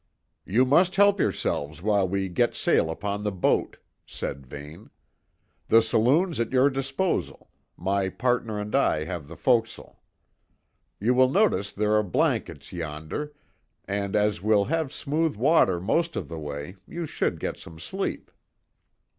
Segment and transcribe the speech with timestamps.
[0.47, 3.77] "You must help yourselves while we get sail upon the boat,"
[4.07, 4.89] said Vane.
[5.67, 9.97] "The saloon's at your disposal, my partner and I have the fo'c'sle.
[10.99, 13.35] You will notice there are blankets yonder,
[13.85, 18.31] and as we'll have smooth water most of the way you should get some sleep."